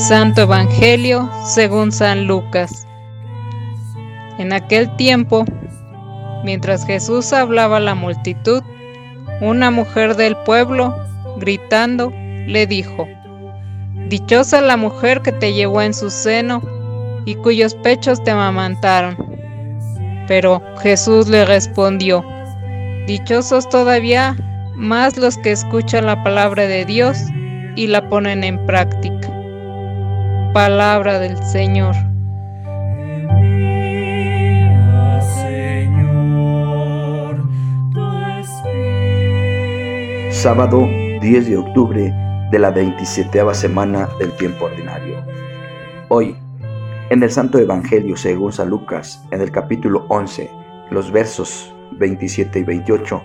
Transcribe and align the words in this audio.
Santo 0.00 0.40
Evangelio 0.40 1.30
según 1.44 1.92
San 1.92 2.26
Lucas. 2.26 2.86
En 4.38 4.54
aquel 4.54 4.96
tiempo, 4.96 5.44
mientras 6.42 6.86
Jesús 6.86 7.34
hablaba 7.34 7.76
a 7.76 7.80
la 7.80 7.94
multitud, 7.94 8.62
una 9.42 9.70
mujer 9.70 10.16
del 10.16 10.38
pueblo, 10.38 10.96
gritando, 11.36 12.10
le 12.46 12.66
dijo, 12.66 13.06
Dichosa 14.08 14.62
la 14.62 14.78
mujer 14.78 15.20
que 15.20 15.32
te 15.32 15.52
llevó 15.52 15.82
en 15.82 15.92
su 15.92 16.08
seno 16.08 16.62
y 17.26 17.34
cuyos 17.34 17.74
pechos 17.74 18.24
te 18.24 18.30
amamantaron. 18.30 19.18
Pero 20.26 20.62
Jesús 20.80 21.28
le 21.28 21.44
respondió, 21.44 22.24
Dichosos 23.06 23.68
todavía 23.68 24.34
más 24.74 25.18
los 25.18 25.36
que 25.36 25.52
escuchan 25.52 26.06
la 26.06 26.24
palabra 26.24 26.66
de 26.66 26.86
Dios 26.86 27.18
y 27.76 27.86
la 27.86 28.08
ponen 28.08 28.44
en 28.44 28.64
práctica. 28.64 29.19
Palabra 30.52 31.20
del 31.20 31.40
Señor. 31.44 31.94
Sábado 40.32 40.88
10 41.20 41.48
de 41.48 41.56
octubre 41.56 42.12
de 42.50 42.58
la 42.58 42.72
27 42.72 43.54
semana 43.54 44.08
del 44.18 44.32
tiempo 44.32 44.64
ordinario. 44.64 45.24
Hoy, 46.08 46.36
en 47.10 47.22
el 47.22 47.30
Santo 47.30 47.60
Evangelio 47.60 48.16
según 48.16 48.52
San 48.52 48.70
Lucas, 48.70 49.24
en 49.30 49.42
el 49.42 49.52
capítulo 49.52 50.06
11, 50.08 50.50
los 50.90 51.12
versos 51.12 51.72
27 51.92 52.58
y 52.58 52.64
28, 52.64 53.22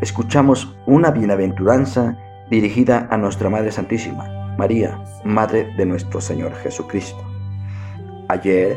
escuchamos 0.00 0.76
una 0.86 1.10
bienaventuranza 1.10 2.16
dirigida 2.48 3.08
a 3.10 3.16
nuestra 3.16 3.50
Madre 3.50 3.72
Santísima, 3.72 4.43
María, 4.58 5.02
Madre 5.24 5.72
de 5.76 5.86
nuestro 5.86 6.20
Señor 6.20 6.54
Jesucristo. 6.56 7.22
Ayer 8.28 8.76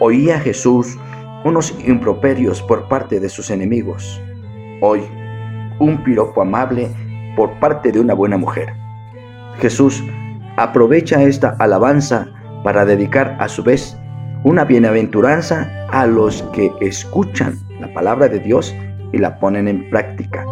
oía 0.00 0.38
Jesús 0.38 0.98
unos 1.44 1.74
improperios 1.84 2.62
por 2.62 2.88
parte 2.88 3.18
de 3.18 3.28
sus 3.28 3.50
enemigos. 3.50 4.20
Hoy, 4.80 5.02
un 5.78 6.02
piropo 6.04 6.42
amable 6.42 6.88
por 7.36 7.58
parte 7.58 7.90
de 7.90 8.00
una 8.00 8.14
buena 8.14 8.36
mujer. 8.36 8.72
Jesús 9.58 10.02
aprovecha 10.56 11.22
esta 11.22 11.56
alabanza 11.58 12.28
para 12.62 12.84
dedicar 12.84 13.36
a 13.40 13.48
su 13.48 13.62
vez 13.62 13.96
una 14.44 14.64
bienaventuranza 14.64 15.86
a 15.90 16.06
los 16.06 16.42
que 16.52 16.72
escuchan 16.80 17.58
la 17.80 17.92
palabra 17.92 18.28
de 18.28 18.38
Dios 18.38 18.74
y 19.12 19.18
la 19.18 19.38
ponen 19.38 19.68
en 19.68 19.88
práctica, 19.90 20.44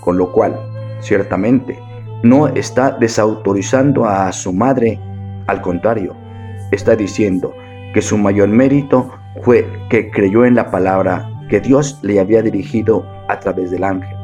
con 0.00 0.18
lo 0.18 0.32
cual, 0.32 0.56
ciertamente, 1.00 1.78
no 2.22 2.48
está 2.48 2.90
desautorizando 2.90 4.04
a 4.04 4.32
su 4.32 4.52
madre, 4.52 4.98
al 5.46 5.60
contrario, 5.60 6.16
está 6.72 6.96
diciendo 6.96 7.54
que 7.94 8.02
su 8.02 8.18
mayor 8.18 8.48
mérito 8.48 9.10
fue 9.42 9.66
que 9.88 10.10
creyó 10.10 10.44
en 10.44 10.54
la 10.54 10.70
palabra 10.70 11.28
que 11.48 11.60
Dios 11.60 11.98
le 12.02 12.20
había 12.20 12.42
dirigido 12.42 13.06
a 13.28 13.38
través 13.38 13.70
del 13.70 13.84
ángel. 13.84 14.16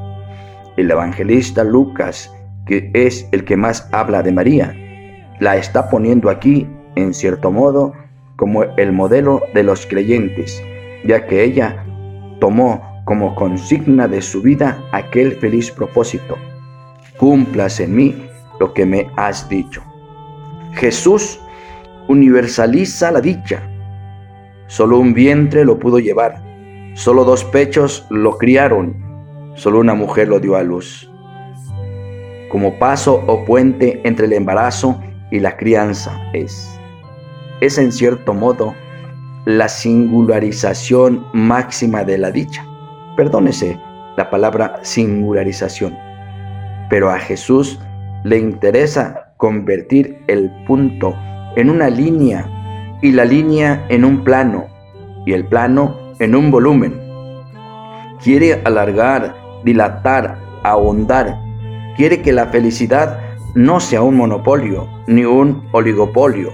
El 0.77 0.91
evangelista 0.91 1.62
Lucas, 1.62 2.34
que 2.67 2.91
es 2.95 3.28
el 3.33 3.45
que 3.45 3.56
más 3.56 3.89
habla 3.92 4.22
de 4.22 4.33
María, 4.33 4.75
la 5.41 5.56
está 5.56 5.89
poniendo 5.89 6.31
aquí, 6.31 6.67
en 6.97 7.15
cierto 7.15 7.50
modo, 7.50 7.92
como 8.37 8.65
el 8.65 8.92
modelo 8.92 9.42
de 9.55 9.62
los 9.62 9.87
creyentes, 9.87 10.61
ya 11.05 11.27
que 11.27 11.45
ella 11.45 11.84
tomó 12.41 12.83
como 13.05 13.34
consigna 13.37 14.09
de 14.09 14.20
su 14.20 14.42
vida 14.42 14.83
aquel 14.92 15.37
feliz 15.37 15.70
propósito 15.70 16.37
cumplas 17.16 17.80
en 17.80 17.94
mí 17.94 18.28
lo 18.60 18.72
que 18.72 18.86
me 18.86 19.10
has 19.16 19.48
dicho. 19.48 19.82
Jesús 20.75 21.41
universaliza 22.08 23.10
la 23.10 23.20
dicha. 23.20 23.62
Solo 24.66 24.98
un 24.98 25.14
vientre 25.14 25.64
lo 25.64 25.78
pudo 25.78 25.98
llevar, 25.98 26.42
solo 26.94 27.24
dos 27.24 27.44
pechos 27.44 28.06
lo 28.10 28.38
criaron, 28.38 28.97
solo 29.54 29.80
una 29.80 29.94
mujer 29.94 30.28
lo 30.28 30.41
dio 30.41 30.56
a 30.56 30.62
luz. 30.62 31.10
Como 32.50 32.78
paso 32.78 33.22
o 33.26 33.44
puente 33.44 34.00
entre 34.04 34.26
el 34.26 34.32
embarazo 34.32 35.00
y 35.30 35.41
la 35.41 35.56
crianza 35.56 36.20
es. 36.32 36.78
Es 37.60 37.78
en 37.78 37.92
cierto 37.92 38.34
modo 38.34 38.74
la 39.44 39.69
singularización 39.69 41.26
máxima 41.32 42.04
de 42.04 42.19
la 42.19 42.30
dicha. 42.30 42.66
Perdónese 43.16 43.78
la 44.16 44.30
palabra 44.30 44.78
singularización 44.82 46.13
pero 46.89 47.11
a 47.11 47.19
Jesús 47.19 47.78
le 48.25 48.39
interesa 48.39 49.33
convertir 49.37 50.19
el 50.27 50.50
punto 50.67 51.15
en 51.56 51.71
una 51.71 51.91
línea 51.91 52.99
y 53.03 53.12
la 53.12 53.25
línea 53.25 53.84
en 53.89 54.05
un 54.05 54.25
plano 54.25 54.67
y 55.27 55.33
el 55.33 55.47
plano 55.47 55.97
en 56.19 56.34
un 56.34 56.50
volumen. 56.50 56.99
Quiere 58.22 58.62
alargar, 58.65 59.34
dilatar, 59.65 60.39
ahondar. 60.62 61.39
Quiere 61.97 62.22
que 62.22 62.33
la 62.33 62.47
felicidad 62.47 63.21
no 63.55 63.81
sea 63.81 64.03
un 64.03 64.16
monopolio 64.16 64.89
ni 65.06 65.25
un 65.25 65.69
oligopolio. 65.72 66.51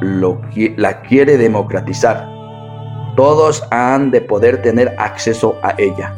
La 0.00 1.00
quiere 1.02 1.36
democratizar. 1.36 2.28
Todos 3.16 3.66
han 3.70 4.10
de 4.10 4.20
poder 4.20 4.62
tener 4.62 4.94
acceso 4.98 5.56
a 5.62 5.74
ella. 5.78 6.16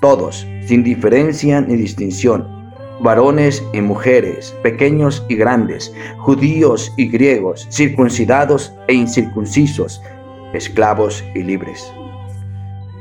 Todos, 0.00 0.46
sin 0.68 0.84
diferencia 0.84 1.62
ni 1.62 1.76
distinción 1.76 2.46
varones 3.00 3.64
y 3.72 3.80
mujeres, 3.80 4.54
pequeños 4.62 5.24
y 5.28 5.36
grandes, 5.36 5.94
judíos 6.18 6.92
y 6.98 7.08
griegos, 7.08 7.66
circuncidados 7.70 8.74
e 8.86 8.92
incircuncisos, 8.92 10.02
esclavos 10.52 11.24
y 11.34 11.42
libres. 11.42 11.90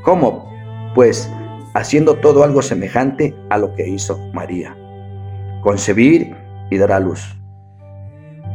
¿Cómo? 0.03 0.49
Pues 0.95 1.29
haciendo 1.73 2.15
todo 2.15 2.45
algo 2.45 2.61
semejante 2.61 3.35
a 3.49 3.57
lo 3.57 3.73
que 3.75 3.89
hizo 3.89 4.17
María. 4.33 4.77
Concebir 5.61 6.33
y 6.69 6.77
dar 6.77 6.93
a 6.93 7.01
luz. 7.01 7.35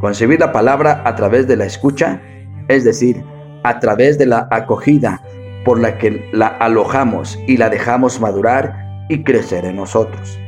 Concebir 0.01 0.41
la 0.41 0.53
palabra 0.53 1.03
a 1.05 1.15
través 1.17 1.47
de 1.47 1.56
la 1.56 1.67
escucha, 1.67 2.22
es 2.69 2.84
decir, 2.84 3.22
a 3.62 3.78
través 3.78 4.17
de 4.17 4.25
la 4.25 4.49
acogida 4.51 5.21
por 5.67 5.78
la 5.78 5.99
que 5.99 6.28
la 6.33 6.47
alojamos 6.47 7.39
y 7.47 7.59
la 7.59 7.69
dejamos 7.69 8.19
madurar 8.21 8.81
y 9.12 9.23
crecer 9.25 9.67
en 9.67 9.77
nosotros. 9.77 10.41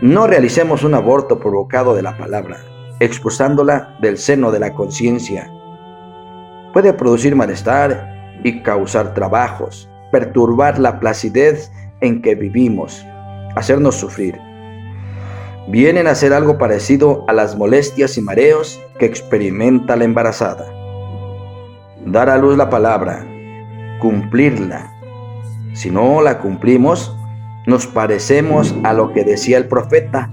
No 0.00 0.28
realicemos 0.28 0.84
un 0.84 0.94
aborto 0.94 1.40
provocado 1.40 1.94
de 1.96 2.02
la 2.02 2.16
palabra, 2.16 2.58
expulsándola 3.00 3.96
del 4.00 4.18
seno 4.18 4.52
de 4.52 4.60
la 4.60 4.72
conciencia. 4.72 5.50
Puede 6.72 6.92
producir 6.92 7.34
malestar 7.34 8.38
y 8.44 8.62
causar 8.62 9.14
trabajos, 9.14 9.90
perturbar 10.12 10.78
la 10.78 11.00
placidez 11.00 11.72
en 12.00 12.22
que 12.22 12.36
vivimos, 12.36 13.04
hacernos 13.56 13.96
sufrir. 13.96 14.38
Vienen 15.66 16.06
a 16.06 16.14
ser 16.14 16.32
algo 16.34 16.58
parecido 16.58 17.24
a 17.26 17.32
las 17.32 17.56
molestias 17.56 18.16
y 18.16 18.20
mareos 18.20 18.80
que 19.00 19.06
experimenta 19.06 19.96
la 19.96 20.04
embarazada. 20.04 20.66
Dar 22.04 22.30
a 22.30 22.38
luz 22.38 22.56
la 22.56 22.70
palabra, 22.70 23.26
cumplirla. 23.98 24.92
Si 25.72 25.90
no 25.90 26.22
la 26.22 26.38
cumplimos, 26.38 27.15
nos 27.66 27.86
parecemos 27.86 28.74
a 28.84 28.92
lo 28.92 29.12
que 29.12 29.24
decía 29.24 29.58
el 29.58 29.66
profeta. 29.66 30.30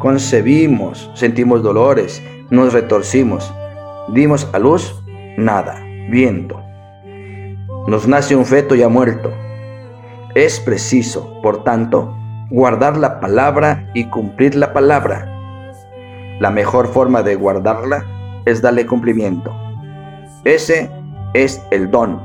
Concebimos, 0.00 1.10
sentimos 1.14 1.62
dolores, 1.62 2.22
nos 2.50 2.72
retorcimos, 2.72 3.54
dimos 4.12 4.48
a 4.52 4.58
luz, 4.58 5.02
nada, 5.38 5.80
viento. 6.10 6.60
Nos 7.86 8.08
nace 8.08 8.34
un 8.34 8.44
feto 8.44 8.74
ya 8.74 8.88
muerto. 8.88 9.32
Es 10.34 10.58
preciso, 10.58 11.40
por 11.42 11.62
tanto, 11.62 12.16
guardar 12.50 12.96
la 12.96 13.20
palabra 13.20 13.88
y 13.94 14.04
cumplir 14.10 14.56
la 14.56 14.72
palabra. 14.72 15.28
La 16.40 16.50
mejor 16.50 16.88
forma 16.88 17.22
de 17.22 17.36
guardarla 17.36 18.04
es 18.46 18.60
darle 18.60 18.84
cumplimiento. 18.86 19.54
Ese 20.44 20.90
es 21.34 21.62
el 21.70 21.90
don, 21.90 22.20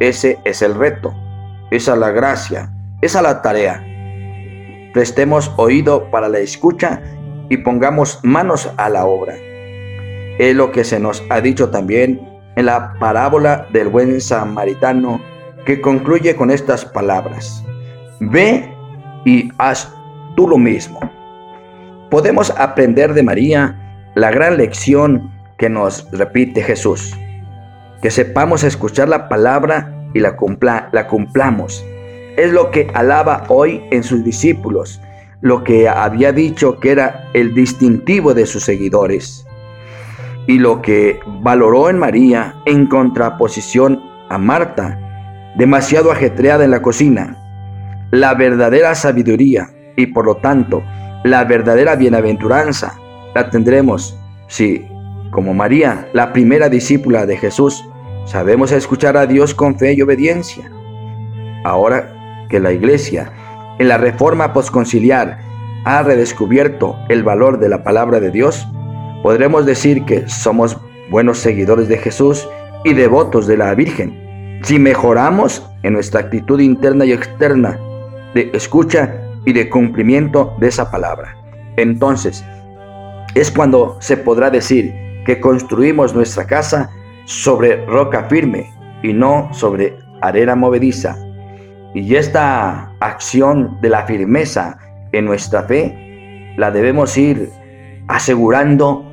ese 0.00 0.40
es 0.44 0.60
el 0.60 0.74
reto, 0.74 1.14
esa 1.70 1.92
es 1.92 1.98
la 1.98 2.10
gracia, 2.10 2.73
esa 3.04 3.20
la 3.20 3.42
tarea. 3.42 3.84
Prestemos 4.94 5.52
oído 5.58 6.10
para 6.10 6.26
la 6.26 6.38
escucha 6.38 7.02
y 7.50 7.58
pongamos 7.58 8.18
manos 8.22 8.72
a 8.78 8.88
la 8.88 9.04
obra. 9.04 9.34
Es 10.38 10.56
lo 10.56 10.72
que 10.72 10.84
se 10.84 10.98
nos 10.98 11.22
ha 11.28 11.42
dicho 11.42 11.68
también 11.68 12.26
en 12.56 12.66
la 12.66 12.94
parábola 12.98 13.66
del 13.74 13.88
buen 13.88 14.20
samaritano 14.22 15.20
que 15.66 15.82
concluye 15.82 16.34
con 16.34 16.50
estas 16.50 16.86
palabras. 16.86 17.62
Ve 18.20 18.72
y 19.26 19.50
haz 19.58 19.92
tú 20.34 20.48
lo 20.48 20.56
mismo. 20.56 20.98
Podemos 22.10 22.54
aprender 22.56 23.12
de 23.12 23.22
María 23.22 24.10
la 24.14 24.30
gran 24.30 24.56
lección 24.56 25.30
que 25.58 25.68
nos 25.68 26.10
repite 26.10 26.62
Jesús. 26.62 27.14
Que 28.00 28.10
sepamos 28.10 28.64
escuchar 28.64 29.10
la 29.10 29.28
palabra 29.28 29.92
y 30.14 30.20
la, 30.20 30.36
la 30.92 31.06
cumplamos 31.06 31.84
es 32.36 32.52
lo 32.52 32.70
que 32.70 32.88
alaba 32.94 33.44
hoy 33.48 33.82
en 33.90 34.02
sus 34.02 34.24
discípulos, 34.24 35.00
lo 35.40 35.62
que 35.62 35.88
había 35.88 36.32
dicho 36.32 36.78
que 36.80 36.90
era 36.92 37.28
el 37.34 37.54
distintivo 37.54 38.34
de 38.34 38.46
sus 38.46 38.64
seguidores. 38.64 39.46
y 40.46 40.58
lo 40.58 40.82
que 40.82 41.20
valoró 41.40 41.88
en 41.88 41.98
María 41.98 42.54
en 42.66 42.86
contraposición 42.86 44.02
a 44.28 44.38
Marta, 44.38 44.98
demasiado 45.56 46.12
ajetreada 46.12 46.64
en 46.64 46.70
la 46.70 46.82
cocina. 46.82 47.38
La 48.10 48.34
verdadera 48.34 48.94
sabiduría 48.94 49.70
y 49.96 50.06
por 50.06 50.26
lo 50.26 50.36
tanto 50.36 50.82
la 51.24 51.44
verdadera 51.44 51.96
bienaventuranza 51.96 52.98
la 53.34 53.48
tendremos 53.48 54.18
si, 54.46 54.86
como 55.30 55.54
María, 55.54 56.08
la 56.12 56.32
primera 56.32 56.68
discípula 56.68 57.24
de 57.24 57.38
Jesús, 57.38 57.82
sabemos 58.26 58.72
escuchar 58.72 59.16
a 59.16 59.26
Dios 59.26 59.54
con 59.54 59.78
fe 59.78 59.94
y 59.94 60.02
obediencia. 60.02 60.70
Ahora 61.64 62.13
que 62.54 62.60
la 62.60 62.70
Iglesia, 62.70 63.32
en 63.80 63.88
la 63.88 63.98
reforma 63.98 64.52
posconciliar, 64.52 65.40
ha 65.84 66.04
redescubierto 66.04 66.94
el 67.08 67.24
valor 67.24 67.58
de 67.58 67.68
la 67.68 67.82
palabra 67.82 68.20
de 68.20 68.30
Dios, 68.30 68.68
podremos 69.24 69.66
decir 69.66 70.04
que 70.04 70.28
somos 70.28 70.78
buenos 71.10 71.38
seguidores 71.38 71.88
de 71.88 71.98
Jesús 71.98 72.48
y 72.84 72.92
devotos 72.92 73.48
de 73.48 73.56
la 73.56 73.74
Virgen, 73.74 74.60
si 74.62 74.78
mejoramos 74.78 75.68
en 75.82 75.94
nuestra 75.94 76.20
actitud 76.20 76.60
interna 76.60 77.06
y 77.06 77.12
externa 77.12 77.76
de 78.36 78.52
escucha 78.54 79.12
y 79.44 79.52
de 79.52 79.68
cumplimiento 79.68 80.54
de 80.60 80.68
esa 80.68 80.92
palabra. 80.92 81.36
Entonces, 81.76 82.44
es 83.34 83.50
cuando 83.50 83.96
se 83.98 84.16
podrá 84.16 84.48
decir 84.48 84.94
que 85.26 85.40
construimos 85.40 86.14
nuestra 86.14 86.46
casa 86.46 86.88
sobre 87.24 87.84
roca 87.86 88.28
firme 88.28 88.72
y 89.02 89.12
no 89.12 89.48
sobre 89.52 89.98
arena 90.22 90.54
movediza. 90.54 91.23
Y 91.94 92.16
esta 92.16 92.92
acción 92.98 93.78
de 93.80 93.88
la 93.88 94.04
firmeza 94.04 94.78
en 95.12 95.24
nuestra 95.24 95.62
fe 95.62 96.52
la 96.56 96.72
debemos 96.72 97.16
ir 97.16 97.50
asegurando 98.08 99.10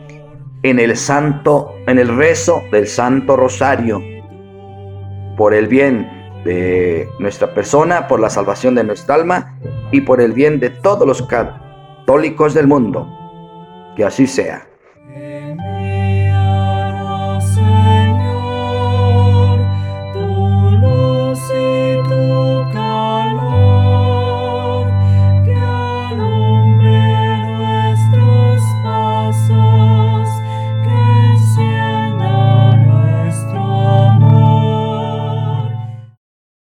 en 0.63 0.80
el 0.80 0.98
santo, 0.98 1.75
en 1.88 2.00
el 2.00 2.16
rezo 2.16 2.63
del 2.72 2.88
Santo 2.88 3.36
Rosario, 3.36 4.01
por 5.38 5.54
el 5.54 5.68
bien 5.68 6.10
de 6.44 7.07
nuestra 7.19 7.54
persona, 7.54 8.07
por 8.07 8.19
la 8.19 8.31
salvación 8.31 8.74
de 8.74 8.84
nuestra 8.84 9.16
alma 9.16 9.57
y 9.92 10.01
por 10.01 10.19
el 10.19 10.34
bien 10.34 10.60
de 10.60 10.72
todos 10.72 11.07
los 11.07 11.22
católicos 11.22 12.56
del 12.56 12.68
mundo. 12.68 13.07
Que 13.95 14.06
así 14.06 14.25
sea. 14.25 14.70